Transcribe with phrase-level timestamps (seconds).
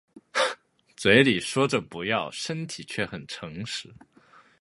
[0.97, 3.93] 嘴里说着不要身体却很诚实